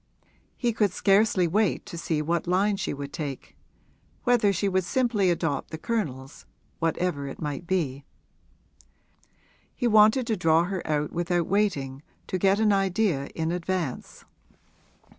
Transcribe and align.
He 0.57 0.73
could 0.73 0.91
scarcely 0.91 1.47
wait 1.47 1.85
to 1.85 1.95
see 1.95 2.23
what 2.23 2.47
line 2.47 2.75
she 2.77 2.91
would 2.91 3.13
take; 3.13 3.55
whether 4.23 4.51
she 4.51 4.67
would 4.67 4.83
simply 4.83 5.29
adopt 5.29 5.69
the 5.69 5.77
Colonel's, 5.77 6.47
whatever 6.79 7.27
it 7.27 7.39
might 7.39 7.67
be. 7.67 8.03
He 9.75 9.85
wanted 9.85 10.25
to 10.25 10.35
draw 10.35 10.63
her 10.63 10.81
out 10.87 11.11
without 11.13 11.45
waiting, 11.45 12.01
to 12.25 12.39
get 12.39 12.59
an 12.59 12.73
idea 12.73 13.27
in 13.35 13.51
advance. 13.51 14.25